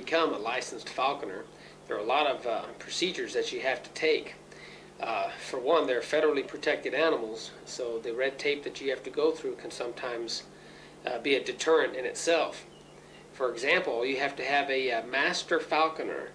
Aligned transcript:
become 0.00 0.32
a 0.32 0.38
licensed 0.38 0.88
falconer, 0.88 1.44
there 1.86 1.96
are 1.96 2.00
a 2.00 2.04
lot 2.04 2.26
of 2.26 2.46
uh, 2.46 2.62
procedures 2.78 3.34
that 3.34 3.52
you 3.52 3.60
have 3.60 3.82
to 3.82 3.90
take. 3.90 4.34
Uh, 5.00 5.28
for 5.48 5.58
one, 5.58 5.86
they're 5.86 6.00
federally 6.00 6.46
protected 6.46 6.94
animals, 6.94 7.50
so 7.64 7.98
the 7.98 8.14
red 8.14 8.38
tape 8.38 8.62
that 8.62 8.80
you 8.80 8.90
have 8.90 9.02
to 9.02 9.10
go 9.10 9.32
through 9.32 9.56
can 9.56 9.70
sometimes 9.70 10.44
uh, 11.04 11.18
be 11.18 11.34
a 11.34 11.42
deterrent 11.42 11.96
in 11.96 12.04
itself. 12.04 12.64
For 13.32 13.50
example, 13.52 14.06
you 14.06 14.18
have 14.18 14.36
to 14.36 14.44
have 14.44 14.70
a, 14.70 14.92
uh, 14.92 15.06
master 15.06 15.58
falconer 15.58 16.30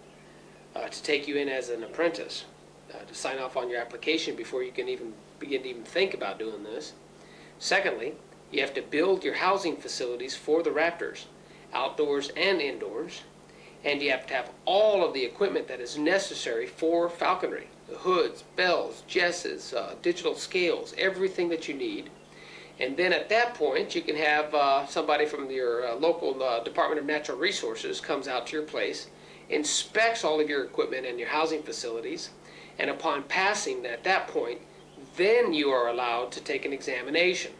uh, 0.75 0.87
to 0.87 1.03
take 1.03 1.27
you 1.27 1.37
in 1.37 1.47
as 1.47 1.69
an 1.69 1.83
apprentice, 1.83 2.45
uh, 2.93 3.03
to 3.05 3.15
sign 3.15 3.39
off 3.39 3.55
on 3.55 3.69
your 3.69 3.79
application 3.79 4.35
before 4.35 4.63
you 4.63 4.71
can 4.71 4.89
even 4.89 5.13
begin 5.39 5.63
to 5.63 5.69
even 5.69 5.83
think 5.83 6.13
about 6.13 6.39
doing 6.39 6.63
this. 6.63 6.93
Secondly, 7.59 8.13
you 8.51 8.59
have 8.61 8.73
to 8.73 8.81
build 8.81 9.23
your 9.23 9.35
housing 9.35 9.77
facilities 9.77 10.35
for 10.35 10.63
the 10.63 10.69
raptors, 10.69 11.25
outdoors 11.73 12.29
and 12.35 12.61
indoors, 12.61 13.23
and 13.83 14.01
you 14.01 14.11
have 14.11 14.25
to 14.27 14.33
have 14.33 14.49
all 14.65 15.05
of 15.05 15.13
the 15.13 15.23
equipment 15.23 15.67
that 15.67 15.79
is 15.79 15.97
necessary 15.97 16.65
for 16.65 17.09
falconry 17.09 17.67
the 17.89 17.97
hoods, 17.97 18.43
bells, 18.55 19.03
jesses, 19.07 19.73
uh, 19.73 19.95
digital 20.01 20.35
scales, 20.35 20.93
everything 20.97 21.49
that 21.49 21.67
you 21.67 21.73
need. 21.73 22.09
And 22.79 22.97
then 22.97 23.13
at 23.13 23.29
that 23.29 23.53
point, 23.53 23.93
you 23.93 24.01
can 24.01 24.15
have 24.15 24.53
uh, 24.53 24.85
somebody 24.87 25.25
from 25.25 25.51
your 25.51 25.87
uh, 25.87 25.95
local 25.95 26.41
uh, 26.41 26.63
Department 26.63 26.99
of 26.99 27.05
Natural 27.05 27.37
Resources 27.37 28.01
comes 28.01 28.27
out 28.27 28.47
to 28.47 28.57
your 28.57 28.65
place, 28.65 29.07
inspects 29.49 30.23
all 30.23 30.39
of 30.39 30.49
your 30.49 30.63
equipment 30.63 31.05
and 31.05 31.19
your 31.19 31.27
housing 31.27 31.61
facilities, 31.61 32.31
and 32.79 32.89
upon 32.89 33.23
passing 33.23 33.85
at 33.85 34.03
that 34.03 34.27
point, 34.27 34.59
then 35.15 35.53
you 35.53 35.69
are 35.69 35.89
allowed 35.89 36.31
to 36.31 36.41
take 36.41 36.65
an 36.65 36.73
examination, 36.73 37.51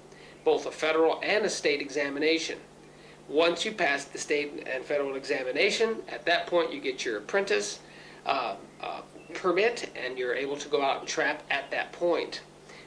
both 0.43 0.65
a 0.65 0.71
federal 0.71 1.19
and 1.21 1.45
a 1.45 1.49
state 1.49 1.81
examination. 1.81 2.57
Once 3.29 3.63
you 3.63 3.71
pass 3.71 4.05
the 4.05 4.17
state 4.17 4.67
and 4.67 4.83
federal 4.83 5.15
examination, 5.15 5.97
at 6.09 6.25
that 6.25 6.45
point 6.47 6.73
you 6.73 6.81
get 6.81 7.05
your 7.05 7.17
apprentice 7.17 7.79
uh, 8.25 8.55
uh, 8.81 9.01
permit 9.33 9.89
and 9.95 10.17
you're 10.17 10.35
able 10.35 10.57
to 10.57 10.69
go 10.69 10.81
out 10.81 10.99
and 10.99 11.07
trap 11.07 11.41
at 11.49 11.69
that 11.71 11.91
point. 11.91 12.41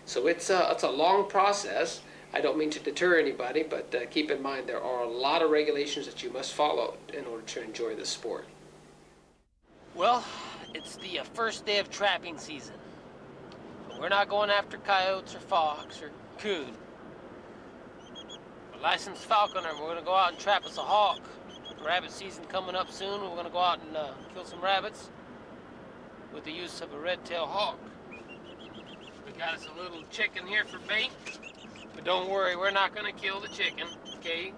So 0.05 0.27
it's 0.27 0.51
a, 0.51 0.69
it's 0.71 0.85
a 0.85 0.91
long 0.91 1.29
process. 1.29 2.01
I 2.33 2.41
don't 2.41 2.59
mean 2.59 2.71
to 2.71 2.81
deter 2.81 3.19
anybody, 3.19 3.63
but 3.63 3.95
uh, 3.95 4.07
keep 4.11 4.31
in 4.31 4.43
mind 4.43 4.69
there 4.69 4.83
are 4.83 5.03
a 5.03 5.09
lot 5.09 5.43
of 5.43 5.51
regulations 5.51 6.07
that 6.07 6.23
you 6.23 6.31
must 6.31 6.53
follow 6.53 6.97
in 7.13 7.25
order 7.25 7.43
to 7.43 7.63
enjoy 7.63 7.95
this 7.95 8.11
sport. 8.11 8.47
Well, 9.95 10.23
it's 10.75 10.97
the 10.97 11.21
uh, 11.21 11.25
first 11.25 11.65
day 11.65 11.79
of 11.79 11.91
trapping 11.91 12.37
season. 12.37 12.75
But 13.89 14.01
we're 14.01 14.11
not 14.11 14.29
going 14.29 14.51
after 14.51 14.77
coyotes 14.79 15.35
or 15.35 15.41
fox 15.41 16.03
or 16.03 16.11
coon. 16.39 16.75
Licensed 18.87 19.25
falconer, 19.25 19.71
we're 19.81 19.97
to 19.97 20.05
go 20.05 20.15
out 20.15 20.31
and 20.31 20.39
trap 20.39 20.65
us 20.65 20.79
a 20.79 20.81
hawk. 20.81 21.19
Rabbit 21.85 22.13
season 22.13 22.45
coming 22.45 22.77
up 22.77 22.89
soon. 22.89 23.21
We're 23.21 23.35
to 23.47 23.51
go 23.51 23.59
out 23.59 23.81
and 23.85 23.97
uh, 23.97 24.13
kill 24.33 24.45
some 24.45 24.61
rabbits 24.61 25.11
with 26.33 26.45
the 26.45 26.53
use 26.53 26.81
of 26.81 26.93
a 26.93 26.97
red-tailed 27.01 27.49
hawk. 27.49 27.81
We 29.27 29.33
got 29.33 29.55
us 29.55 29.67
a 29.67 29.77
little 29.83 30.05
chicken 30.13 30.47
here 30.47 30.65
for 30.65 30.79
bait, 30.87 31.11
but 31.97 32.05
don't 32.05 32.31
worry, 32.31 32.55
we're 32.55 32.71
not 32.71 32.95
to 33.13 33.21
kill 33.21 33.41
the 33.41 33.49
chicken, 33.49 33.89
okay? 34.19 34.53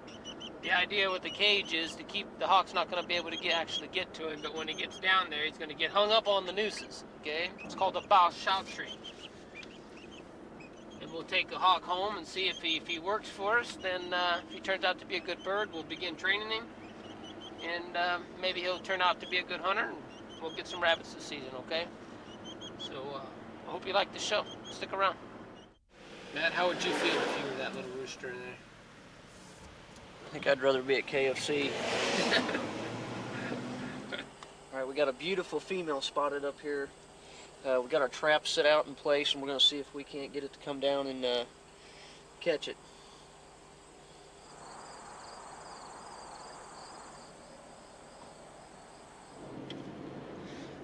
The 0.62 0.72
idea 0.72 1.10
with 1.10 1.22
the 1.22 1.31
cage 1.31 1.72
is 1.72 1.95
to 1.95 2.03
keep 2.03 2.27
the 2.39 2.47
hawk's 2.47 2.75
not 2.75 2.91
to 3.03 3.09
be 3.09 3.15
able 3.15 3.31
to 3.31 3.39
get 3.39 3.55
actually 3.55 3.89
get 3.89 4.12
to 4.12 4.28
him, 4.28 4.41
but 4.43 4.55
when 4.55 4.69
he 4.69 4.75
gets 4.75 5.00
down 5.00 5.31
there, 5.31 5.47
he's 5.47 5.56
to 5.71 5.75
get 5.75 5.91
hung 5.91 6.12
up 6.12 6.28
on 6.28 6.45
the 6.45 6.53
nooses, 6.53 7.03
okay? 7.22 7.49
It's 7.60 7.75
called 7.75 7.97
a 7.97 8.03
bal-chatri. 8.03 8.95
We'll 11.13 11.23
take 11.23 11.49
the 11.49 11.59
hawk 11.59 11.83
home 11.83 12.17
and 12.17 12.27
see 12.27 12.49
if 12.49 12.57
he, 12.57 12.77
if 12.77 12.87
he 12.87 12.99
works 12.99 13.29
for 13.29 13.59
us. 13.59 13.77
Then 13.81 14.13
uh, 14.13 14.41
if 14.47 14.55
he 14.55 14.61
turns 14.61 14.85
out 14.85 14.99
to 15.01 15.07
be 15.07 15.17
a 15.17 15.21
good 15.21 15.43
bird, 15.43 15.71
we'll 15.73 15.83
begin 15.83 16.17
training 16.17 16.51
him. 16.51 16.65
And 17.63 17.97
uh, 17.97 18.19
maybe 18.41 18.61
he'll 18.61 18.79
turn 18.79 19.03
out 19.03 19.21
to 19.21 19.29
be 19.29 19.39
a 19.39 19.43
good 19.43 19.61
hunter 19.61 19.85
and 19.85 19.97
we'll 20.41 20.55
get 20.55 20.69
some 20.69 20.81
rabbits 20.81 21.15
this 21.15 21.25
season, 21.25 21.49
okay? 21.61 21.87
So 22.79 22.95
uh, 23.15 23.21
I 23.67 23.71
hope 23.71 23.87
you 23.87 23.93
like 23.93 24.13
the 24.13 24.19
show. 24.19 24.45
Stick 24.71 24.93
around. 24.93 25.17
Matt, 26.35 26.53
how 26.53 26.69
would 26.69 26.83
you 26.85 26.93
feel 26.93 27.21
if 27.21 27.39
you 27.39 27.51
were 27.51 27.57
that 27.59 27.75
little 27.75 27.91
rooster 27.99 28.29
in 28.29 28.37
there? 28.37 28.55
I 30.27 30.31
think 30.31 30.47
I'd 30.47 30.61
rather 30.61 30.83
be 30.83 30.97
at 30.97 31.07
KFC. 31.07 31.71
All 34.13 34.79
right, 34.79 34.87
we 34.87 34.95
got 34.95 35.09
a 35.09 35.13
beautiful 35.13 35.59
female 35.59 36.03
spotted 36.03 36.45
up 36.45 36.61
here. 36.61 36.91
Uh, 37.67 37.81
we 37.83 37.89
got 37.89 38.01
our 38.01 38.09
trap 38.09 38.47
set 38.47 38.67
out 38.67 38.87
in 38.87 38.95
place, 38.95 39.33
and 39.33 39.43
we're 39.43 39.49
going 39.49 39.59
to 39.59 39.65
see 39.65 39.79
if 39.79 39.93
we 39.95 40.05
can't 40.05 40.33
get 40.33 40.45
it 40.45 40.53
to 40.53 40.59
come 40.61 40.79
down 40.79 41.07
and 41.09 41.25
uh, 41.25 41.45
catch 42.41 42.69
it. 42.69 42.77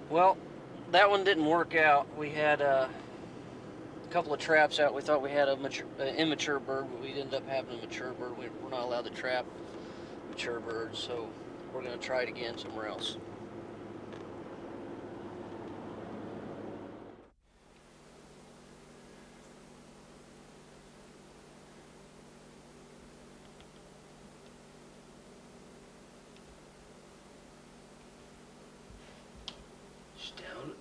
Well, 0.09 0.37
that 0.91 1.09
one 1.09 1.23
didn't 1.23 1.45
work 1.45 1.75
out. 1.75 2.07
We 2.17 2.29
had 2.29 2.61
uh, 2.61 2.87
a 4.03 4.13
couple 4.13 4.33
of 4.33 4.39
traps 4.39 4.79
out. 4.79 4.93
We 4.93 5.01
thought 5.01 5.21
we 5.21 5.31
had 5.31 5.47
a 5.49 5.55
mature, 5.55 5.87
uh, 5.99 6.03
immature 6.03 6.59
bird, 6.59 6.87
but 6.91 7.01
we 7.01 7.09
ended 7.09 7.33
up 7.33 7.47
having 7.47 7.79
a 7.79 7.81
mature 7.81 8.11
bird. 8.11 8.37
We, 8.37 8.45
we're 8.61 8.69
not 8.69 8.83
allowed 8.83 9.05
to 9.05 9.11
trap 9.11 9.45
mature 10.29 10.59
birds, 10.59 10.99
so 10.99 11.27
we're 11.73 11.81
going 11.81 11.97
to 11.97 12.05
try 12.05 12.21
it 12.21 12.29
again 12.29 12.57
somewhere 12.57 12.87
else. 12.87 13.17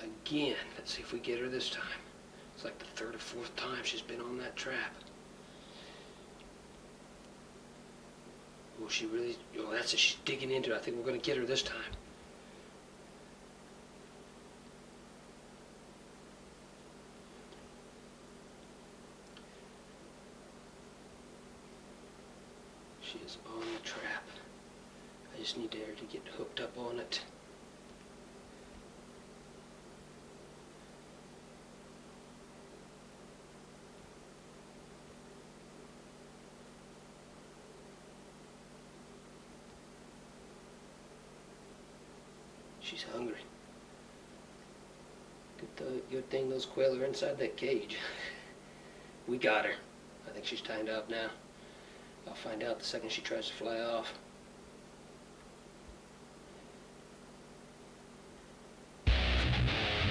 Again. 0.01 0.57
Let's 0.77 0.95
see 0.95 1.03
if 1.03 1.13
we 1.13 1.19
get 1.19 1.39
her 1.41 1.49
this 1.49 1.71
time. 1.71 1.83
It's 2.55 2.65
like 2.65 2.79
the 2.79 2.85
third 2.85 3.15
or 3.15 3.19
fourth 3.19 3.55
time 3.57 3.83
she's 3.83 4.01
been 4.01 4.21
on 4.21 4.39
that 4.39 4.57
trap. 4.57 4.95
Well, 8.79 8.89
she 8.89 9.07
really, 9.07 9.37
oh, 9.59 9.73
that's 9.73 9.93
it. 9.93 9.99
She's 9.99 10.17
digging 10.25 10.51
into 10.51 10.73
it. 10.73 10.77
I 10.77 10.79
think 10.79 10.97
we're 10.97 11.05
going 11.05 11.21
to 11.21 11.25
get 11.25 11.37
her 11.37 11.45
this 11.45 11.63
time. 11.63 11.79
She 23.01 23.19
is 23.25 23.39
on 23.47 23.61
the 23.61 23.89
trap. 23.89 24.25
I 25.35 25.41
just 25.41 25.57
need 25.57 25.75
her 25.75 25.95
to 25.95 26.05
get 26.05 26.23
hooked 26.37 26.61
up 26.61 26.77
on 26.77 26.99
it. 26.99 27.21
She's 42.85 43.03
hungry. 43.15 43.41
Good, 45.59 45.77
th 45.79 46.03
good 46.11 46.29
thing 46.29 46.51
those 46.51 46.67
quail 46.67 46.95
are 47.01 47.05
inside 47.05 47.39
that 47.39 47.57
cage. 47.57 47.97
we 49.27 49.39
got 49.39 49.65
her. 49.65 49.73
I 50.29 50.31
think 50.33 50.45
she's 50.45 50.61
tied 50.61 50.91
up 50.91 51.09
now. 51.09 51.31
I'll 52.29 52.35
find 52.35 52.63
out 52.63 52.79
the 52.79 52.85
second 52.85 53.11
she 53.11 53.23
tries 53.23 53.49
to 53.49 53.55
fly 53.55 53.81
off. 53.81 54.13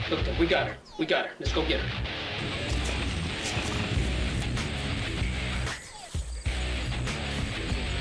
Look, 0.10 0.40
we 0.40 0.48
got 0.48 0.68
her. 0.68 0.78
We 0.98 1.06
got 1.06 1.28
her. 1.28 1.32
Let's 1.40 1.54
go 1.54 1.62
get 1.68 1.80
her. 1.80 2.04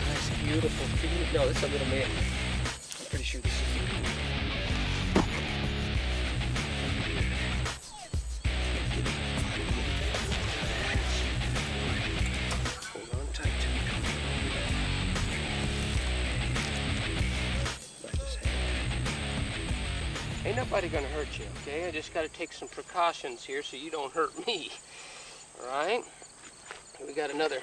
Nice, 0.08 0.30
beautiful. 0.44 0.86
No, 1.34 1.46
this 1.46 1.58
is 1.58 1.62
a 1.62 1.68
little 1.68 1.88
man. 1.88 2.08
I'm 3.00 3.06
pretty 3.10 3.25
sure 3.25 3.40
this 3.42 3.52
is 3.52 4.21
nobody 20.72 20.88
gonna 20.88 21.06
hurt 21.08 21.38
you, 21.38 21.44
okay? 21.60 21.86
I 21.86 21.90
just 21.90 22.14
gotta 22.14 22.30
take 22.30 22.50
some 22.50 22.66
precautions 22.66 23.44
here 23.44 23.62
so 23.62 23.76
you 23.76 23.90
don't 23.90 24.10
hurt 24.10 24.46
me. 24.46 24.70
All 25.60 25.69
right? 25.69 26.02
We 27.06 27.12
got 27.12 27.30
another, 27.30 27.58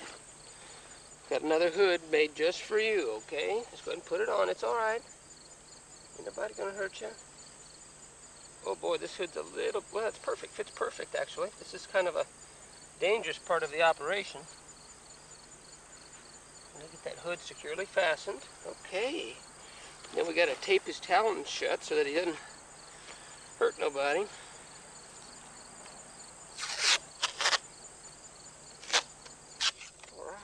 got 1.27 1.41
another 1.41 1.71
hood 1.71 2.01
made 2.11 2.35
just 2.35 2.61
for 2.61 2.77
you, 2.77 3.13
okay? 3.17 3.63
Just 3.71 3.83
go 3.83 3.93
ahead 3.93 4.03
and 4.03 4.05
put 4.05 4.21
it 4.21 4.29
on. 4.29 4.47
It's 4.47 4.63
all 4.63 4.75
right. 4.75 5.01
Ain't 6.19 6.27
nobody 6.27 6.53
gonna 6.53 6.69
hurt 6.69 7.01
you. 7.01 7.07
Oh 8.67 8.75
boy, 8.75 8.97
this 8.97 9.15
hood's 9.15 9.37
a 9.37 9.43
little, 9.55 9.83
well, 9.91 10.07
it's 10.07 10.19
perfect. 10.19 10.53
Fits 10.53 10.69
perfect, 10.69 11.15
actually. 11.15 11.49
This 11.57 11.73
is 11.73 11.87
kind 11.87 12.07
of 12.07 12.15
a 12.15 12.25
dangerous 12.99 13.39
part 13.39 13.63
of 13.63 13.71
the 13.71 13.81
operation. 13.81 14.41
Me 16.77 16.85
get 16.91 17.03
that 17.05 17.23
hood 17.23 17.39
securely 17.39 17.85
fastened. 17.85 18.41
Okay. 18.67 19.33
Then 20.13 20.27
we 20.27 20.35
gotta 20.35 20.55
tape 20.61 20.85
his 20.85 20.99
talons 20.99 21.49
shut 21.49 21.83
so 21.83 21.95
that 21.95 22.05
he 22.05 22.13
doesn't 22.13 22.37
hurt 23.59 23.77
nobody. 23.77 24.19
Alright. 30.17 30.39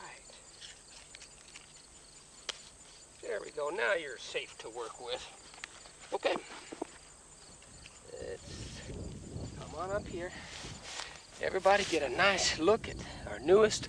There 3.21 3.39
we 3.41 3.51
go. 3.51 3.69
Now 3.69 3.93
you're 3.93 4.17
safe 4.17 4.57
to 4.57 4.69
work 4.69 4.99
with. 4.99 5.25
Okay. 6.13 6.35
Let's 8.21 8.81
come 9.61 9.79
on 9.79 9.91
up 9.91 10.05
here. 10.05 10.29
Everybody 11.41 11.85
get 11.85 12.03
a 12.03 12.13
nice 12.17 12.59
look 12.59 12.89
at 12.89 12.97
our 13.31 13.39
newest 13.39 13.87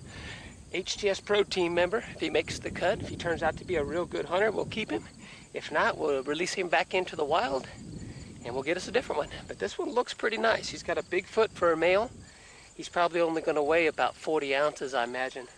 HTS 0.72 1.24
Pro 1.24 1.42
Team 1.42 1.74
member. 1.74 2.04
If 2.14 2.20
he 2.20 2.30
makes 2.30 2.60
the 2.60 2.70
cut, 2.70 3.00
if 3.00 3.08
he 3.08 3.16
turns 3.16 3.42
out 3.42 3.56
to 3.56 3.64
be 3.64 3.74
a 3.74 3.82
real 3.82 4.04
good 4.04 4.26
hunter, 4.26 4.52
we'll 4.52 4.66
keep 4.66 4.92
him. 4.92 5.02
If 5.52 5.72
not, 5.72 5.98
we'll 5.98 6.22
release 6.22 6.54
him 6.54 6.68
back 6.68 6.94
into 6.94 7.16
the 7.16 7.24
wild 7.24 7.66
and 8.46 8.54
we'll 8.54 8.62
get 8.62 8.78
us 8.78 8.88
a 8.88 8.92
different 8.92 9.18
one. 9.18 9.28
But 9.46 9.58
this 9.58 9.76
one 9.76 9.90
looks 9.90 10.14
pretty 10.14 10.38
nice. 10.38 10.70
He's 10.70 10.82
got 10.82 10.96
a 10.96 11.02
big 11.02 11.26
foot 11.26 11.50
for 11.50 11.72
a 11.72 11.76
male. 11.76 12.10
He's 12.74 12.88
probably 12.88 13.20
only 13.20 13.42
going 13.42 13.56
to 13.56 13.62
weigh 13.62 13.86
about 13.86 14.14
40 14.14 14.54
ounces, 14.54 14.94
I 14.94 15.04
imagine. 15.04 15.48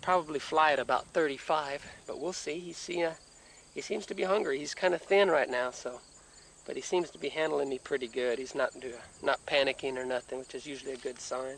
Probably 0.00 0.38
fly 0.38 0.72
at 0.72 0.78
about 0.78 1.06
35, 1.06 1.86
but 2.06 2.18
we'll 2.18 2.32
see. 2.32 2.58
He's, 2.58 2.90
uh, 2.90 3.14
he 3.74 3.80
seems 3.80 4.06
to 4.06 4.14
be 4.14 4.24
hungry. 4.24 4.58
He's 4.58 4.74
kind 4.74 4.94
of 4.94 5.02
thin 5.02 5.30
right 5.30 5.50
now, 5.50 5.70
so 5.70 6.00
but 6.66 6.76
he 6.76 6.82
seems 6.82 7.10
to 7.10 7.18
be 7.18 7.28
handling 7.28 7.68
me 7.68 7.78
pretty 7.78 8.08
good. 8.08 8.38
He's 8.38 8.54
not 8.54 8.72
not 9.22 9.44
panicking 9.46 9.96
or 9.96 10.04
nothing, 10.04 10.38
which 10.38 10.54
is 10.54 10.66
usually 10.66 10.92
a 10.92 10.98
good 10.98 11.20
sign. 11.20 11.56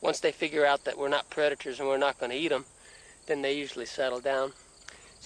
Once 0.00 0.20
they 0.20 0.32
figure 0.32 0.64
out 0.64 0.84
that 0.84 0.98
we're 0.98 1.08
not 1.08 1.30
predators 1.30 1.78
and 1.78 1.88
we're 1.88 1.98
not 1.98 2.18
going 2.18 2.30
to 2.30 2.38
eat 2.38 2.48
them, 2.48 2.64
then 3.26 3.42
they 3.42 3.54
usually 3.54 3.86
settle 3.86 4.20
down. 4.20 4.52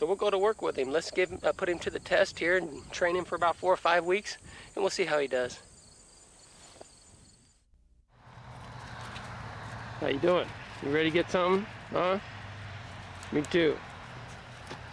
So 0.01 0.07
we'll 0.07 0.17
go 0.17 0.31
to 0.31 0.39
work 0.39 0.63
with 0.63 0.79
him. 0.79 0.91
Let's 0.91 1.11
give 1.11 1.31
uh, 1.45 1.53
put 1.53 1.69
him 1.69 1.79
to 1.81 1.91
the 1.91 1.99
test 1.99 2.39
here 2.39 2.57
and 2.57 2.91
train 2.91 3.15
him 3.15 3.27
for 3.27 3.35
about 3.35 3.55
four 3.55 3.71
or 3.71 3.77
five 3.77 4.07
weeks, 4.07 4.39
and 4.75 4.83
we'll 4.83 4.89
see 4.89 5.05
how 5.05 5.19
he 5.19 5.27
does. 5.27 5.61
How 10.01 10.07
you 10.07 10.19
doing? 10.19 10.47
You 10.83 10.89
ready 10.91 11.11
to 11.11 11.15
get 11.15 11.31
something? 11.31 11.67
Huh? 11.93 12.19
Me 13.31 13.43
too. 13.43 13.77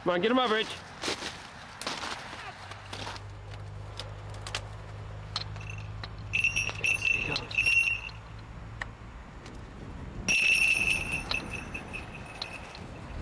Come 0.03 0.11
on, 0.11 0.19
get 0.19 0.29
him 0.29 0.39
up, 0.39 0.51
Rich. 0.51 0.67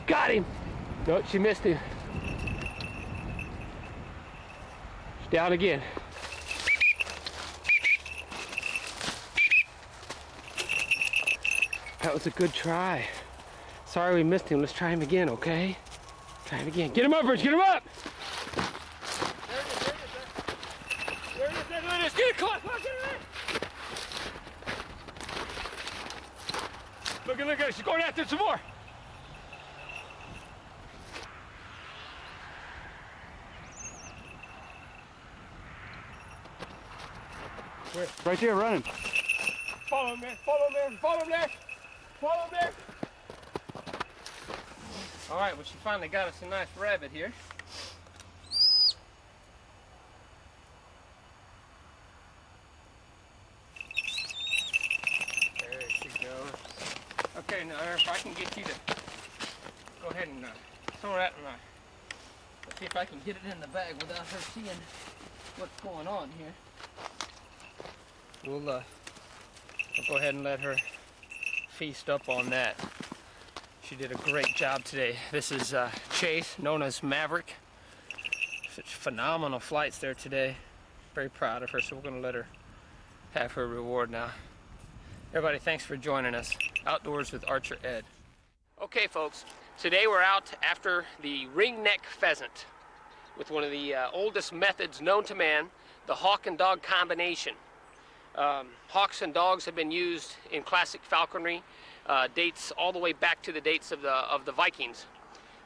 Got 0.08 0.32
him. 0.32 0.46
No, 1.08 1.22
she 1.30 1.38
missed 1.38 1.62
him. 1.62 1.78
She's 5.22 5.30
down 5.30 5.54
again. 5.54 5.82
That 12.02 12.14
was 12.14 12.26
a 12.26 12.32
good 12.32 12.54
try. 12.54 13.06
Sorry 13.86 14.16
we 14.16 14.24
missed 14.24 14.50
him. 14.50 14.60
Let's 14.60 14.74
try 14.74 14.90
him 14.90 15.02
again, 15.02 15.30
okay? 15.30 15.78
Try 16.46 16.58
him 16.58 16.68
again. 16.68 16.92
Get 16.92 17.06
him 17.06 17.14
up, 17.14 17.24
Rich. 17.24 17.44
Get 17.44 17.54
him 17.54 17.62
up. 17.62 17.84
There 21.38 21.48
it 21.48 21.54
is. 21.54 21.64
There 21.70 21.82
it 21.82 22.06
is. 22.06 22.14
Get 22.14 22.30
it 22.30 22.38
caught. 22.38 22.66
Look, 22.66 22.82
get 22.82 22.92
it. 22.92 23.22
Look 27.28 27.40
at, 27.40 27.48
look 27.48 27.60
at 27.60 27.70
it. 27.70 27.76
She's 27.76 27.86
going 27.86 28.02
after 28.02 28.24
it 28.24 28.30
some 28.30 28.40
more. 28.40 28.60
Where? 37.96 38.08
Right 38.26 38.40
there, 38.40 38.56
running. 38.56 38.84
Follow 39.90 40.16
him 40.16 40.20
there, 40.20 40.36
follow 40.46 40.68
him 40.68 40.74
there, 40.74 41.00
follow 41.00 41.22
him 41.22 41.30
there, 41.30 41.48
follow 42.20 42.42
him 42.42 42.50
there. 42.52 42.72
All 45.32 45.38
right, 45.40 45.56
well, 45.56 45.64
she 45.64 45.76
finally 45.82 46.10
got 46.10 46.28
us 46.28 46.42
a 46.42 46.48
nice 46.48 46.68
rabbit 46.78 47.12
here. 47.14 47.32
There 55.62 55.82
she 55.90 56.10
goes. 56.10 56.52
Okay, 57.38 57.64
now 57.64 57.76
if 57.96 58.10
I 58.10 58.18
can 58.18 58.34
get 58.34 58.58
you 58.58 58.66
to 58.66 58.72
go 60.02 60.10
ahead 60.10 60.28
and 60.28 60.44
uh, 60.44 60.50
throw 61.00 61.14
that 61.14 61.34
in 61.38 61.44
my, 61.46 61.52
let's 62.68 62.78
see 62.78 62.86
if 62.88 62.98
I 62.98 63.06
can 63.06 63.22
get 63.26 63.38
it 63.38 63.50
in 63.50 63.62
the 63.62 63.68
bag 63.68 63.94
without 64.02 64.28
her 64.28 64.40
seeing 64.54 64.68
what's 65.58 65.80
going 65.82 66.08
on 66.08 66.30
here. 66.38 66.52
We'll, 68.48 68.70
uh, 68.70 68.84
I'll 69.98 70.08
go 70.08 70.18
ahead 70.18 70.36
and 70.36 70.44
let 70.44 70.60
her 70.60 70.76
feast 71.70 72.12
up 72.12 72.30
on 72.30 72.52
that. 72.52 72.76
She 73.82 73.96
did 73.96 74.12
a 74.12 74.16
great 74.16 74.56
job 74.56 74.84
today. 74.84 75.16
This 75.32 75.52
is 75.52 75.74
uh, 75.74 75.90
Chase, 76.12 76.56
known 76.60 76.84
as 76.84 77.02
Maverick. 77.02 77.56
Such 78.72 78.86
phenomenal 78.86 79.60
flights 79.60 79.98
there 79.98 80.14
today. 80.14 80.58
Very 81.16 81.30
proud 81.30 81.64
of 81.64 81.72
her, 81.72 81.82
so 81.82 81.96
we're 81.96 82.04
gonna 82.04 82.20
let 82.20 82.36
her 82.36 82.46
have 83.34 83.54
her 83.54 83.68
reward 83.68 84.12
now. 84.12 84.30
Everybody, 85.32 85.58
thanks 85.58 85.84
for 85.84 85.98
joining 85.98 86.36
us. 86.36 86.56
Outdoors 86.86 87.32
with 87.32 87.50
Archer 87.50 87.78
Ed. 87.84 88.04
Okay, 88.80 89.08
folks, 89.08 89.44
today 89.80 90.06
we're 90.06 90.22
out 90.22 90.54
after 90.62 91.06
the 91.24 91.48
ringneck 91.56 92.04
pheasant 92.20 92.66
with 93.40 93.50
one 93.50 93.64
of 93.64 93.72
the 93.72 93.96
uh, 93.96 94.10
oldest 94.14 94.54
methods 94.54 95.02
known 95.02 95.24
to 95.24 95.34
man, 95.34 95.66
the 96.06 96.14
hawk 96.14 96.46
and 96.46 96.60
dog 96.60 96.84
combination. 96.84 97.56
Um, 98.38 98.68
hawks 98.90 99.22
and 99.22 99.34
dogs 99.34 99.64
have 99.64 99.76
been 99.76 99.92
used 99.92 100.36
in 100.52 100.62
classic 100.62 101.02
falconry, 101.04 101.64
uh, 102.08 102.28
dates 102.36 102.72
all 102.78 102.92
the 102.92 103.00
way 103.00 103.14
back 103.14 103.42
to 103.44 103.54
the 103.54 103.62
dates 103.62 103.94
of 103.94 104.02
the, 104.02 104.12
of 104.12 104.44
the 104.44 104.52
Vikings. 104.52 105.06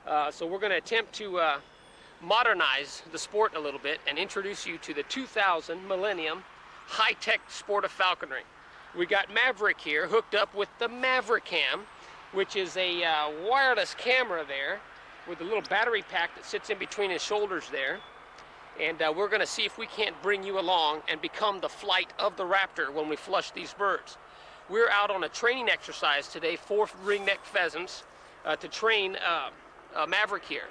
Uh, 0.07 0.29
so 0.29 0.45
we're 0.45 0.59
going 0.59 0.71
to 0.71 0.77
attempt 0.77 1.13
to 1.13 1.39
uh, 1.39 1.59
modernize 2.21 3.01
the 3.11 3.17
sport 3.17 3.55
a 3.55 3.59
little 3.59 3.79
bit 3.79 3.99
and 4.07 4.19
introduce 4.19 4.67
you 4.67 4.77
to 4.79 4.93
the 4.93 5.01
2000 5.03 5.88
Millennium 5.88 6.43
high-tech 6.85 7.41
sport 7.49 7.85
of 7.85 7.91
falconry. 7.91 8.43
We 8.95 9.07
got 9.07 9.33
Maverick 9.33 9.79
here 9.79 10.07
hooked 10.07 10.35
up 10.35 10.53
with 10.53 10.69
the 10.77 10.88
Maverick 10.88 11.45
Cam, 11.45 11.81
which 12.33 12.55
is 12.55 12.77
a 12.77 13.03
uh, 13.03 13.31
wireless 13.49 13.95
camera 13.95 14.45
there 14.47 14.79
with 15.27 15.41
a 15.41 15.43
little 15.43 15.61
battery 15.61 16.03
pack 16.03 16.35
that 16.35 16.45
sits 16.45 16.69
in 16.69 16.77
between 16.77 17.09
his 17.09 17.23
shoulders 17.23 17.65
there 17.71 17.99
and 18.79 19.01
uh, 19.01 19.13
we're 19.15 19.27
going 19.27 19.41
to 19.41 19.48
see 19.48 19.65
if 19.65 19.77
we 19.77 19.86
can't 19.86 20.19
bring 20.21 20.43
you 20.43 20.59
along 20.59 21.01
and 21.09 21.21
become 21.21 21.59
the 21.59 21.69
flight 21.69 22.12
of 22.17 22.38
the 22.38 22.45
raptor 22.45 22.93
when 22.93 23.09
we 23.09 23.15
flush 23.15 23.51
these 23.51 23.74
birds. 23.74 24.17
We're 24.69 24.89
out 24.89 25.12
on 25.12 25.24
a 25.24 25.29
training 25.29 25.69
exercise 25.69 26.27
today 26.27 26.55
for 26.55 26.88
ringneck 27.03 27.39
pheasants 27.43 28.03
uh, 28.45 28.55
to 28.57 28.67
train 28.67 29.17
uh, 29.17 29.50
Maverick 30.07 30.45
here. 30.45 30.67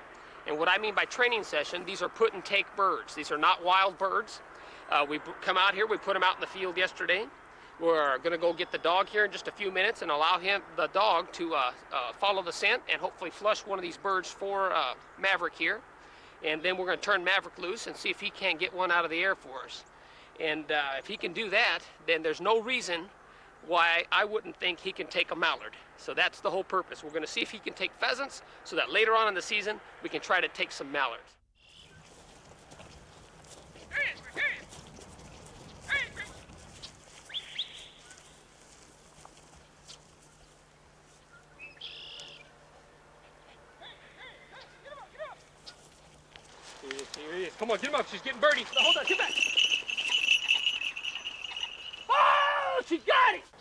And 0.46 0.58
what 0.58 0.68
I 0.68 0.78
mean 0.78 0.94
by 0.94 1.04
training 1.04 1.44
session, 1.44 1.84
these 1.84 2.00
are 2.00 2.08
put 2.08 2.32
and 2.32 2.44
take 2.44 2.64
birds. 2.76 3.14
These 3.14 3.30
are 3.30 3.36
not 3.36 3.62
wild 3.62 3.98
birds. 3.98 4.40
Uh, 4.90 5.04
we 5.06 5.20
come 5.42 5.58
out 5.58 5.74
here, 5.74 5.86
we 5.86 5.98
put 5.98 6.14
them 6.14 6.22
out 6.22 6.36
in 6.36 6.40
the 6.40 6.46
field 6.46 6.78
yesterday. 6.78 7.26
We're 7.78 8.18
going 8.18 8.32
to 8.32 8.38
go 8.38 8.52
get 8.52 8.72
the 8.72 8.78
dog 8.78 9.08
here 9.08 9.26
in 9.26 9.30
just 9.30 9.46
a 9.46 9.52
few 9.52 9.70
minutes 9.70 10.02
and 10.02 10.10
allow 10.10 10.38
him, 10.38 10.62
the 10.76 10.88
dog, 10.88 11.30
to 11.34 11.54
uh, 11.54 11.58
uh, 11.92 12.12
follow 12.18 12.42
the 12.42 12.52
scent 12.52 12.82
and 12.90 13.00
hopefully 13.00 13.30
flush 13.30 13.60
one 13.60 13.78
of 13.78 13.82
these 13.82 13.98
birds 13.98 14.30
for 14.30 14.72
Maverick 15.20 15.54
here 15.54 15.80
and 16.44 16.62
then 16.62 16.76
we're 16.76 16.86
going 16.86 16.98
to 16.98 17.04
turn 17.04 17.24
Maverick 17.24 17.58
loose 17.58 17.86
and 17.86 17.96
see 17.96 18.10
if 18.10 18.20
he 18.20 18.30
can't 18.30 18.58
get 18.58 18.74
one 18.74 18.90
out 18.90 19.04
of 19.04 19.10
the 19.10 19.20
air 19.20 19.34
for 19.34 19.64
us. 19.64 19.84
And 20.40 20.70
uh, 20.70 20.82
if 20.98 21.06
he 21.06 21.16
can 21.16 21.32
do 21.32 21.50
that, 21.50 21.80
then 22.06 22.22
there's 22.22 22.40
no 22.40 22.60
reason 22.60 23.06
why 23.66 24.04
I 24.12 24.24
wouldn't 24.24 24.56
think 24.56 24.78
he 24.78 24.92
can 24.92 25.08
take 25.08 25.30
a 25.30 25.36
mallard. 25.36 25.72
So 25.96 26.14
that's 26.14 26.40
the 26.40 26.50
whole 26.50 26.64
purpose. 26.64 27.02
We're 27.02 27.10
going 27.10 27.22
to 27.22 27.28
see 27.28 27.42
if 27.42 27.50
he 27.50 27.58
can 27.58 27.74
take 27.74 27.90
pheasants 27.98 28.42
so 28.64 28.76
that 28.76 28.90
later 28.90 29.14
on 29.14 29.28
in 29.28 29.34
the 29.34 29.42
season 29.42 29.80
we 30.02 30.08
can 30.08 30.20
try 30.20 30.40
to 30.40 30.48
take 30.48 30.70
some 30.70 30.90
mallards. 30.92 31.37
He 47.34 47.44
is. 47.44 47.52
Come 47.58 47.70
on, 47.70 47.78
get 47.78 47.90
him 47.90 47.94
up. 47.94 48.06
She's 48.10 48.22
getting 48.22 48.40
birdie. 48.40 48.64
hold 48.76 48.96
on, 48.96 49.04
get 49.04 49.18
back. 49.18 49.32
Oh, 52.08 52.82
she 52.88 52.98
got 52.98 53.34
it. 53.34 53.57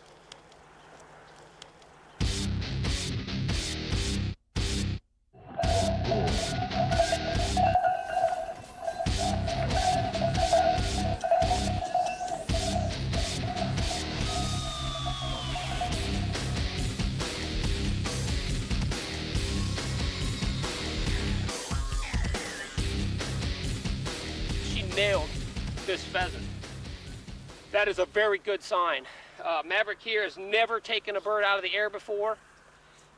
That 27.77 27.88
is 27.88 28.00
a 28.00 28.05
very 28.05 28.39
good 28.39 28.63
sign. 28.63 29.03
Uh, 29.39 29.62
Maverick 29.63 30.00
here 30.01 30.24
has 30.24 30.36
never 30.36 30.79
taken 30.79 31.15
a 31.15 31.22
bird 31.22 31.43
out 31.43 31.57
of 31.57 31.63
the 31.63 31.75
air 31.75 31.91
before. 31.91 32.36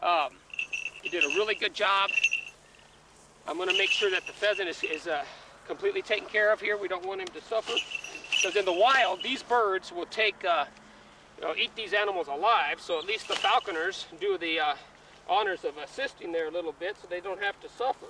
Um, 0.03 0.31
he 1.01 1.07
did 1.07 1.23
a 1.23 1.27
really 1.27 1.55
good 1.55 1.73
job. 1.73 2.09
I'm 3.47 3.55
going 3.55 3.69
to 3.69 3.77
make 3.77 3.89
sure 3.89 4.11
that 4.11 4.27
the 4.27 4.33
pheasant 4.33 4.67
is, 4.67 4.83
is 4.83 5.07
uh, 5.07 5.23
completely 5.65 6.01
taken 6.01 6.27
care 6.27 6.51
of 6.51 6.59
here. 6.59 6.75
We 6.75 6.89
don't 6.89 7.05
want 7.05 7.21
him 7.21 7.29
to 7.29 7.41
suffer. 7.41 7.71
Because 8.31 8.57
in 8.57 8.65
the 8.65 8.73
wild, 8.73 9.23
these 9.23 9.41
birds 9.41 9.93
will 9.93 10.07
take, 10.07 10.43
uh, 10.43 10.65
you 11.37 11.47
know, 11.47 11.55
eat 11.55 11.73
these 11.77 11.93
animals 11.93 12.27
alive. 12.27 12.81
So 12.81 12.99
at 12.99 13.05
least 13.05 13.29
the 13.29 13.35
falconers 13.35 14.07
do 14.19 14.37
the 14.37 14.59
uh, 14.59 14.75
honors 15.29 15.63
of 15.63 15.77
assisting 15.77 16.33
there 16.33 16.49
a 16.49 16.51
little 16.51 16.73
bit 16.73 16.97
so 17.01 17.07
they 17.09 17.21
don't 17.21 17.41
have 17.41 17.57
to 17.61 17.69
suffer. 17.69 18.07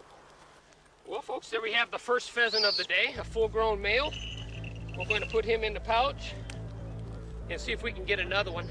Well, 1.06 1.22
folks, 1.22 1.51
there 1.51 1.62
we 1.62 1.74
have 1.74 1.91
the 1.91 2.00
first 2.00 2.32
pheasant 2.32 2.65
of 2.65 2.75
the 2.75 2.86
day, 2.86 3.13
a 3.20 3.24
full-grown 3.24 3.79
male. 3.79 4.12
We're 5.00 5.06
going 5.06 5.22
to 5.22 5.29
put 5.29 5.46
him 5.46 5.63
in 5.63 5.74
the 5.74 5.79
pouch 5.79 6.34
and 7.50 7.60
see 7.60 7.72
if 7.72 7.82
we 7.82 7.94
can 7.94 8.03
get 8.03 8.20
another 8.20 8.51
one. 8.51 8.68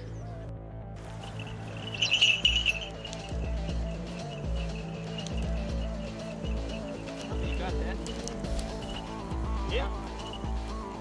You 7.49 7.58
got 7.58 7.73
that? 7.73 7.97
Yeah. 9.73 9.88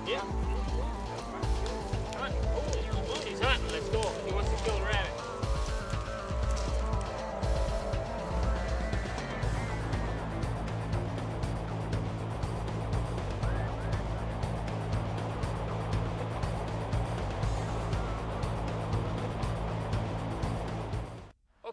Yeah. 0.08 0.37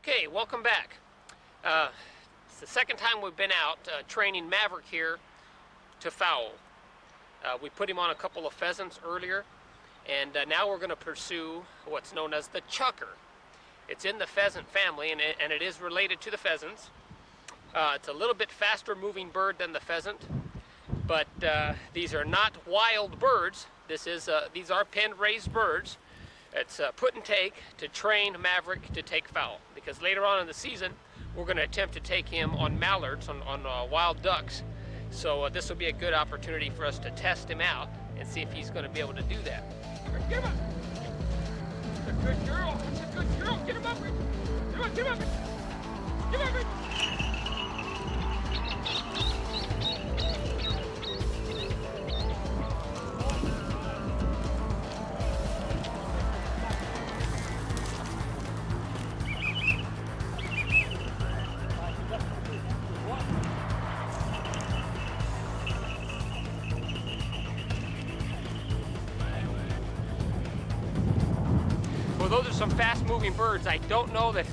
Okay, 0.06 0.26
welcome 0.26 0.62
back. 0.62 0.98
Uh, 1.64 1.88
it's 2.46 2.60
the 2.60 2.66
second 2.66 2.98
time 2.98 3.22
we've 3.22 3.38
been 3.38 3.52
out 3.52 3.78
uh, 3.88 4.02
training 4.06 4.50
Maverick 4.50 4.84
here 4.84 5.16
to 6.00 6.10
fowl. 6.10 6.50
Uh, 7.42 7.56
we 7.62 7.70
put 7.70 7.88
him 7.88 7.98
on 7.98 8.10
a 8.10 8.14
couple 8.14 8.46
of 8.46 8.52
pheasants 8.52 9.00
earlier, 9.02 9.44
and 10.06 10.36
uh, 10.36 10.44
now 10.44 10.68
we're 10.68 10.76
going 10.76 10.90
to 10.90 10.96
pursue 10.96 11.62
what's 11.86 12.14
known 12.14 12.34
as 12.34 12.48
the 12.48 12.60
chukar. 12.70 13.14
It's 13.88 14.04
in 14.04 14.18
the 14.18 14.26
pheasant 14.26 14.68
family, 14.68 15.10
and 15.10 15.22
it, 15.22 15.36
and 15.42 15.50
it 15.50 15.62
is 15.62 15.80
related 15.80 16.20
to 16.20 16.30
the 16.30 16.36
pheasants. 16.36 16.90
Uh, 17.74 17.92
it's 17.94 18.08
a 18.08 18.12
little 18.12 18.34
bit 18.34 18.52
faster 18.52 18.94
moving 18.94 19.30
bird 19.30 19.56
than 19.56 19.72
the 19.72 19.80
pheasant, 19.80 20.20
but 21.06 21.28
uh, 21.42 21.72
these 21.94 22.12
are 22.12 22.26
not 22.26 22.66
wild 22.66 23.18
birds. 23.18 23.68
This 23.88 24.06
is 24.06 24.28
these 24.52 24.70
are 24.70 24.84
pen-raised 24.84 25.50
birds. 25.50 25.96
It's 26.54 26.78
uh, 26.78 26.92
put 26.92 27.14
and 27.14 27.24
take 27.24 27.54
to 27.78 27.88
train 27.88 28.36
Maverick 28.40 28.92
to 28.92 29.02
take 29.02 29.28
fowl 29.28 29.60
because 29.74 30.00
later 30.00 30.24
on 30.24 30.40
in 30.40 30.46
the 30.46 30.54
season 30.54 30.92
we're 31.34 31.44
going 31.44 31.56
to 31.56 31.64
attempt 31.64 31.94
to 31.94 32.00
take 32.00 32.28
him 32.28 32.54
on 32.54 32.78
mallards, 32.78 33.28
on, 33.28 33.42
on 33.42 33.66
uh, 33.66 33.84
wild 33.90 34.22
ducks. 34.22 34.62
So 35.10 35.42
uh, 35.42 35.48
this 35.48 35.68
will 35.68 35.76
be 35.76 35.86
a 35.86 35.92
good 35.92 36.14
opportunity 36.14 36.70
for 36.70 36.84
us 36.84 36.98
to 37.00 37.10
test 37.10 37.50
him 37.50 37.60
out 37.60 37.88
and 38.18 38.28
see 38.28 38.40
if 38.40 38.52
he's 38.52 38.70
going 38.70 38.84
to 38.84 38.90
be 38.90 39.00
able 39.00 39.14
to 39.14 39.22
do 39.22 39.36
that. 39.44 39.64
Him 40.28 40.44
up! 40.44 40.52
A 42.06 42.12
good 42.24 42.46
girl! 42.46 42.80
A 42.80 43.16
good 43.16 43.40
girl! 43.40 43.60
Get 43.66 43.76
him 43.76 43.86
up! 43.86 44.02
Rick. 44.02 44.12
Get 44.72 44.74
him 44.74 44.82
up! 44.82 44.94
Get 44.94 45.06
him 45.06 45.12
up! 45.12 45.18
Get 46.30 46.40
him 46.40 46.56
up! 46.56 47.33
Some 72.68 72.78
fast-moving 72.78 73.34
birds. 73.34 73.66
I 73.66 73.76
don't 73.76 74.10
know 74.14 74.32
that 74.32 74.46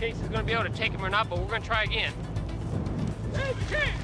Chase 0.00 0.16
is 0.16 0.22
going 0.22 0.40
to 0.40 0.42
be 0.42 0.52
able 0.52 0.64
to 0.64 0.70
take 0.70 0.90
them 0.90 1.04
or 1.04 1.08
not, 1.08 1.30
but 1.30 1.38
we're 1.38 1.46
going 1.46 1.62
to 1.62 1.68
try 1.68 1.84
again. 1.84 2.12
Hey, 3.36 3.54
Chase! 3.70 3.99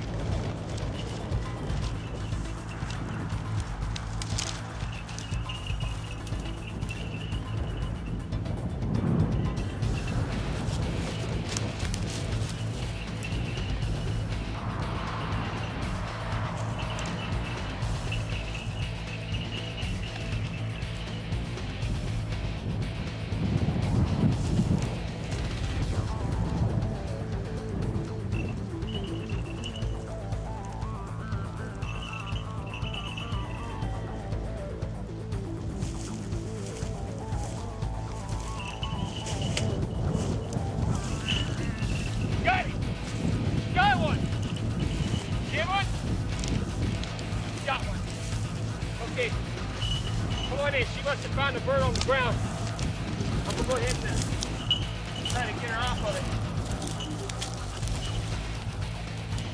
Go 53.66 53.75
ahead 53.75 53.96
and 54.06 55.28
try 55.30 55.42
to 55.42 55.52
get 55.61 55.70
her 55.70 55.80
off 55.80 55.99
of 56.06 56.14
it. 56.14 56.23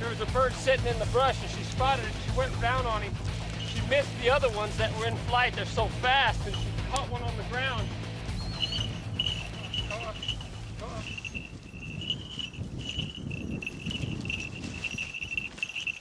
There 0.00 0.11
was 0.11 0.21
a 0.21 0.26
bird 0.33 0.52
sitting 0.52 0.87
in 0.87 0.99
the 0.99 1.07
brush 1.07 1.40
and 1.40 1.50
she 1.50 1.62
spotted 1.64 2.04
it. 2.04 2.12
She 2.26 2.37
went 2.37 2.61
down 2.61 2.85
on 2.85 3.00
him. 3.00 3.14
She 3.66 3.81
missed 3.88 4.11
the 4.21 4.28
other 4.28 4.50
ones 4.50 4.76
that 4.76 4.95
were 4.99 5.07
in 5.07 5.16
flight. 5.28 5.54
They're 5.54 5.64
so 5.64 5.87
fast 6.02 6.45
and 6.47 6.54
she 6.54 6.66
caught 6.90 7.09
one 7.11 7.23
on 7.23 7.35
the 7.38 7.45
ground. 7.45 7.88
Come 9.88 10.02
on. 10.02 10.14
Come 10.78 10.90
on. 10.90 11.02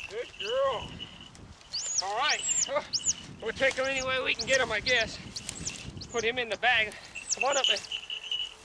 Good 0.10 0.28
girl. 0.40 0.90
All 2.04 2.18
right. 2.18 2.44
We'll 3.42 3.54
take 3.54 3.76
him 3.76 3.86
any 3.88 4.04
way 4.06 4.22
we 4.22 4.34
can 4.34 4.48
get 4.48 4.60
him, 4.60 4.72
I 4.72 4.82
guess. 4.82 5.18
Put 6.12 6.26
him 6.26 6.38
in 6.40 6.50
the 6.50 6.58
bag. 6.58 6.94
Come 7.34 7.46
on 7.46 7.56
up 7.56 7.66
there, 7.66 7.78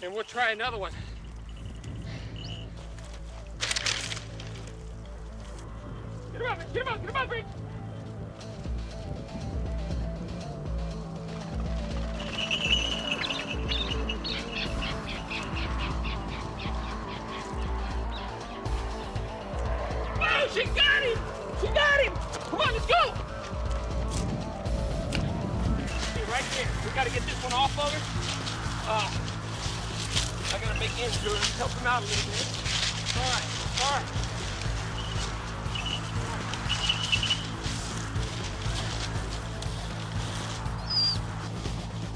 and 0.02 0.12
we'll 0.12 0.24
try 0.24 0.50
another 0.50 0.78
one. 0.78 0.92
Get 6.32 6.40
him 6.40 6.46
up, 6.46 6.72
get 6.72 6.82
him 6.82 6.88
up, 6.92 7.00
get 7.00 7.10
him 7.10 7.16
up, 7.16 7.30
Rick. 7.30 7.44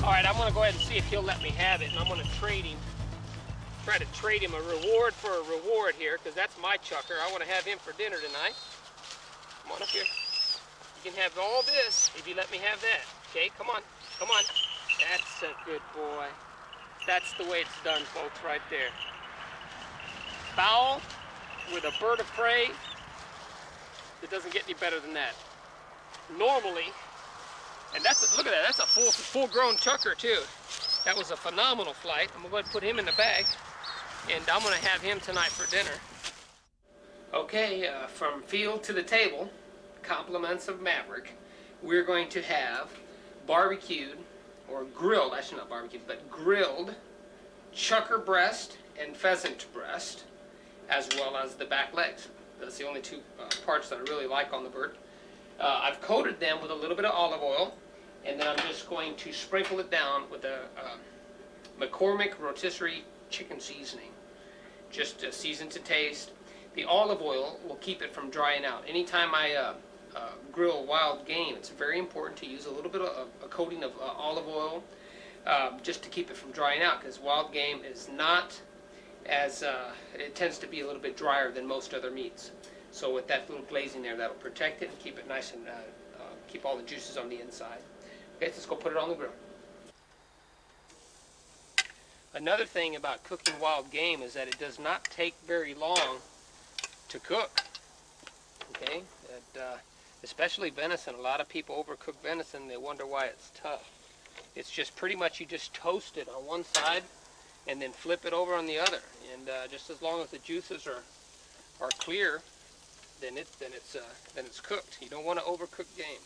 All 0.02 0.10
right, 0.10 0.24
I'm 0.26 0.34
gonna 0.36 0.52
go 0.52 0.62
ahead 0.62 0.74
and 0.74 0.82
see 0.82 0.96
if 0.96 1.04
he'll 1.10 1.22
let 1.22 1.42
me 1.42 1.50
have 1.50 1.82
it, 1.82 1.90
and 1.90 1.98
I'm 1.98 2.08
gonna 2.08 2.24
trade 2.38 2.64
him 2.64 2.78
try 3.84 3.98
to 3.98 4.04
trade 4.12 4.42
him 4.42 4.52
a 4.54 4.60
reward 4.60 5.14
for 5.14 5.30
a 5.30 5.42
reward 5.42 5.94
here, 5.98 6.18
because 6.18 6.34
that's 6.34 6.56
my 6.60 6.76
chukar. 6.78 7.18
I 7.26 7.30
want 7.32 7.42
to 7.42 7.50
have 7.50 7.64
him 7.64 7.78
for 7.78 7.92
dinner 7.92 8.16
tonight. 8.16 8.54
Come 9.62 9.72
on 9.72 9.82
up 9.82 9.88
here. 9.88 10.04
You 10.04 11.10
can 11.10 11.20
have 11.20 11.36
all 11.38 11.62
this 11.62 12.10
if 12.16 12.28
you 12.28 12.34
let 12.34 12.50
me 12.52 12.58
have 12.58 12.80
that. 12.82 13.00
Okay, 13.30 13.50
come 13.58 13.68
on, 13.68 13.80
come 14.18 14.28
on. 14.30 14.42
That's 15.00 15.42
a 15.42 15.52
good 15.64 15.82
boy. 15.94 16.26
That's 17.06 17.32
the 17.34 17.44
way 17.44 17.60
it's 17.60 17.84
done, 17.84 18.02
folks, 18.02 18.38
right 18.44 18.60
there. 18.70 18.90
Fowl 20.54 21.00
with 21.72 21.84
a 21.84 21.92
bird 22.00 22.20
of 22.20 22.26
prey. 22.36 22.70
It 24.22 24.30
doesn't 24.30 24.52
get 24.52 24.64
any 24.64 24.74
better 24.74 25.00
than 25.00 25.14
that. 25.14 25.34
normally, 26.38 26.92
and 27.94 28.04
that's, 28.04 28.36
look 28.36 28.46
at 28.46 28.52
that, 28.52 28.62
that's 28.64 28.78
a 28.78 28.86
full, 28.86 29.10
full-grown 29.10 29.76
chukar 29.76 30.16
too. 30.16 30.38
That 31.04 31.16
was 31.16 31.30
a 31.30 31.36
phenomenal 31.36 31.94
flight. 31.94 32.28
I'm 32.36 32.48
gonna 32.50 32.62
put 32.64 32.82
him 32.82 32.98
in 32.98 33.06
the 33.06 33.12
bag, 33.12 33.46
and 34.30 34.42
I'm 34.52 34.62
gonna 34.62 34.76
have 34.76 35.00
him 35.00 35.20
tonight 35.20 35.50
for 35.50 35.70
dinner. 35.70 35.96
Okay, 37.32 37.86
uh, 37.86 38.06
from 38.06 38.42
field 38.42 38.82
to 38.84 38.92
the 38.92 39.02
table, 39.02 39.50
compliments 40.02 40.68
of 40.68 40.80
Maverick, 40.80 41.34
we're 41.82 42.04
going 42.04 42.28
to 42.30 42.42
have 42.42 42.90
barbecued, 43.46 44.18
or 44.68 44.84
grilled, 44.84 45.34
actually 45.34 45.58
not 45.58 45.68
barbecued, 45.68 46.02
but 46.06 46.30
grilled 46.30 46.94
chukar 47.74 48.24
breast 48.24 48.76
and 49.00 49.16
pheasant 49.16 49.66
breast, 49.72 50.24
as 50.88 51.08
well 51.16 51.36
as 51.36 51.54
the 51.54 51.64
back 51.64 51.94
legs. 51.94 52.28
That's 52.60 52.76
the 52.76 52.86
only 52.86 53.00
two 53.00 53.20
uh, 53.40 53.48
parts 53.64 53.88
that 53.88 53.98
I 54.00 54.02
really 54.02 54.26
like 54.26 54.52
on 54.52 54.64
the 54.64 54.70
bird. 54.70 54.96
Uh, 55.60 55.80
I've 55.84 56.00
coated 56.00 56.40
them 56.40 56.62
with 56.62 56.70
a 56.70 56.74
little 56.74 56.96
bit 56.96 57.04
of 57.04 57.14
olive 57.14 57.42
oil, 57.42 57.74
and 58.24 58.40
then 58.40 58.48
I'm 58.48 58.56
just 58.66 58.88
going 58.88 59.14
to 59.16 59.32
sprinkle 59.32 59.78
it 59.80 59.90
down 59.90 60.24
with 60.30 60.44
a 60.44 60.62
uh, 60.78 60.96
McCormick 61.78 62.38
rotisserie 62.38 63.04
chicken 63.28 63.60
seasoning. 63.60 64.10
Just 64.90 65.24
season 65.32 65.68
to 65.68 65.78
taste. 65.78 66.30
The 66.74 66.84
olive 66.84 67.20
oil 67.20 67.60
will 67.66 67.76
keep 67.76 68.00
it 68.00 68.14
from 68.14 68.30
drying 68.30 68.64
out. 68.64 68.84
Anytime 68.88 69.34
I 69.34 69.54
uh, 69.54 69.74
uh, 70.16 70.30
grill 70.50 70.84
wild 70.86 71.26
game, 71.26 71.54
it's 71.56 71.68
very 71.68 71.98
important 71.98 72.38
to 72.38 72.46
use 72.46 72.64
a 72.64 72.70
little 72.70 72.90
bit 72.90 73.02
of 73.02 73.28
a 73.44 73.48
coating 73.48 73.84
of 73.84 73.92
uh, 74.00 74.04
olive 74.04 74.48
oil 74.48 74.82
uh, 75.46 75.72
just 75.82 76.02
to 76.02 76.08
keep 76.08 76.30
it 76.30 76.36
from 76.36 76.52
drying 76.52 76.82
out 76.82 77.00
because 77.00 77.20
wild 77.20 77.52
game 77.52 77.82
is 77.84 78.08
not 78.08 78.58
as, 79.26 79.62
it 80.14 80.34
tends 80.34 80.58
to 80.58 80.66
be 80.66 80.80
a 80.80 80.86
little 80.86 81.02
bit 81.02 81.16
drier 81.16 81.52
than 81.52 81.66
most 81.66 81.92
other 81.92 82.10
meats. 82.10 82.50
So 82.92 83.14
with 83.14 83.28
that 83.28 83.48
little 83.48 83.64
glazing 83.66 84.02
there, 84.02 84.16
that'll 84.16 84.36
protect 84.36 84.82
it 84.82 84.90
and 84.90 84.98
keep 84.98 85.18
it 85.18 85.28
nice 85.28 85.52
and 85.52 85.66
uh, 85.66 85.70
uh, 85.70 86.22
keep 86.48 86.64
all 86.64 86.76
the 86.76 86.82
juices 86.82 87.16
on 87.16 87.28
the 87.28 87.40
inside. 87.40 87.78
Okay, 88.36 88.46
let's 88.46 88.66
go 88.66 88.74
put 88.74 88.92
it 88.92 88.98
on 88.98 89.08
the 89.08 89.14
grill. 89.14 89.30
Another 92.34 92.64
thing 92.64 92.96
about 92.96 93.24
cooking 93.24 93.54
wild 93.60 93.90
game 93.90 94.22
is 94.22 94.34
that 94.34 94.48
it 94.48 94.58
does 94.58 94.78
not 94.78 95.04
take 95.04 95.34
very 95.46 95.74
long 95.74 96.18
to 97.08 97.18
cook. 97.18 97.50
Okay, 98.70 99.02
that, 99.54 99.60
uh, 99.60 99.76
especially 100.22 100.70
venison. 100.70 101.14
A 101.14 101.20
lot 101.20 101.40
of 101.40 101.48
people 101.48 101.74
overcook 101.74 102.14
venison. 102.22 102.68
They 102.68 102.76
wonder 102.76 103.04
why 103.04 103.26
it's 103.26 103.50
tough. 103.60 103.90
It's 104.54 104.70
just 104.70 104.94
pretty 104.96 105.16
much 105.16 105.40
you 105.40 105.46
just 105.46 105.74
toast 105.74 106.16
it 106.16 106.28
on 106.28 106.46
one 106.46 106.64
side 106.64 107.02
and 107.66 107.82
then 107.82 107.92
flip 107.92 108.24
it 108.24 108.32
over 108.32 108.54
on 108.54 108.66
the 108.66 108.78
other. 108.78 109.00
And 109.34 109.48
uh, 109.48 109.66
just 109.70 109.90
as 109.90 110.00
long 110.00 110.22
as 110.22 110.30
the 110.30 110.38
juices 110.38 110.86
are 110.86 111.02
are 111.80 111.90
clear, 111.98 112.42
then 113.20 113.36
it 113.36 113.48
then 113.58 113.70
it's 113.74 113.94
uh, 113.94 114.00
then 114.34 114.44
it's 114.46 114.60
cooked. 114.60 114.98
You 115.00 115.08
don't 115.08 115.24
want 115.24 115.38
to 115.38 115.44
overcook 115.44 115.86
game. 115.96 116.20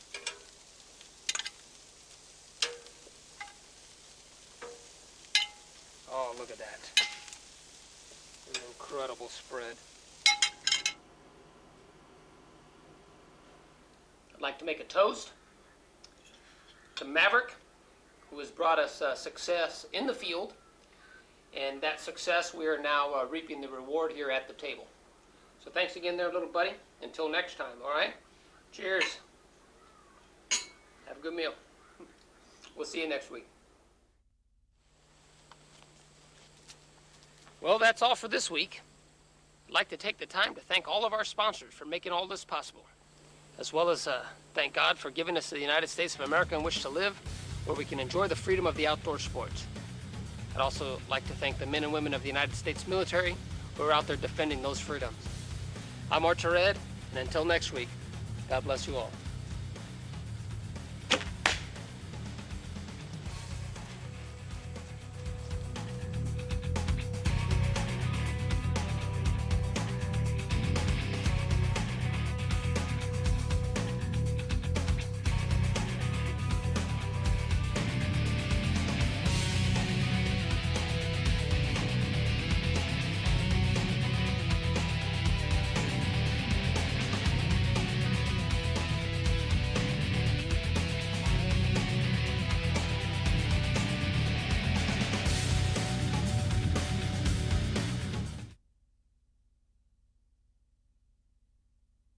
Oh, 6.10 6.34
look 6.38 6.50
at 6.50 6.58
that! 6.58 7.08
An 8.54 8.60
incredible 8.68 9.28
spread. 9.28 9.74
I'd 14.34 14.40
like 14.40 14.58
to 14.58 14.64
make 14.64 14.80
a 14.80 14.84
toast 14.84 15.32
to 16.96 17.04
Maverick, 17.04 17.54
who 18.30 18.38
has 18.38 18.50
brought 18.50 18.78
us 18.78 19.02
uh, 19.02 19.14
success 19.14 19.86
in 19.92 20.06
the 20.06 20.14
field 20.14 20.52
and 21.56 21.80
that 21.80 22.00
success, 22.00 22.52
we 22.52 22.66
are 22.66 22.80
now 22.80 23.14
uh, 23.14 23.26
reaping 23.26 23.60
the 23.60 23.68
reward 23.68 24.12
here 24.12 24.30
at 24.30 24.48
the 24.48 24.54
table. 24.54 24.86
So 25.64 25.70
thanks 25.70 25.96
again 25.96 26.18
there, 26.18 26.30
little 26.30 26.48
buddy. 26.48 26.72
Until 27.02 27.30
next 27.30 27.56
time, 27.56 27.76
all 27.82 27.90
right? 27.90 28.12
Cheers. 28.70 29.18
Have 31.06 31.16
a 31.18 31.22
good 31.22 31.34
meal. 31.34 31.52
We'll 32.76 32.84
see 32.84 33.00
you 33.00 33.08
next 33.08 33.30
week. 33.30 33.46
Well, 37.60 37.78
that's 37.78 38.02
all 38.02 38.16
for 38.16 38.26
this 38.26 38.50
week. 38.50 38.80
I'd 39.68 39.72
like 39.72 39.88
to 39.90 39.96
take 39.96 40.18
the 40.18 40.26
time 40.26 40.56
to 40.56 40.60
thank 40.60 40.88
all 40.88 41.04
of 41.06 41.12
our 41.12 41.22
sponsors 41.24 41.72
for 41.72 41.84
making 41.84 42.10
all 42.10 42.26
this 42.26 42.44
possible, 42.44 42.84
as 43.60 43.72
well 43.72 43.90
as 43.90 44.08
uh, 44.08 44.24
thank 44.54 44.74
God 44.74 44.98
for 44.98 45.12
giving 45.12 45.36
us 45.36 45.50
the 45.50 45.60
United 45.60 45.86
States 45.86 46.16
of 46.16 46.22
America 46.22 46.56
in 46.56 46.64
which 46.64 46.82
to 46.82 46.88
live, 46.88 47.16
where 47.64 47.76
we 47.76 47.84
can 47.84 48.00
enjoy 48.00 48.26
the 48.26 48.34
freedom 48.34 48.66
of 48.66 48.74
the 48.74 48.88
outdoor 48.88 49.20
sports. 49.20 49.66
I'd 50.56 50.60
also 50.60 51.00
like 51.08 51.24
to 51.28 51.34
thank 51.34 51.58
the 51.58 51.66
men 51.66 51.84
and 51.84 51.92
women 51.92 52.12
of 52.12 52.22
the 52.22 52.28
United 52.28 52.56
States 52.56 52.88
military 52.88 53.36
who 53.76 53.84
are 53.84 53.92
out 53.92 54.08
there 54.08 54.16
defending 54.16 54.62
those 54.62 54.80
freedoms. 54.80 55.14
I'm 56.14 56.24
Archer 56.24 56.54
Ed, 56.54 56.78
and 57.10 57.18
until 57.18 57.44
next 57.44 57.72
week, 57.72 57.88
God 58.48 58.62
bless 58.62 58.86
you 58.86 58.94
all. 58.94 59.10